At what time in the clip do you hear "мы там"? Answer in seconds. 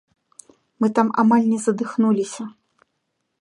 0.79-1.11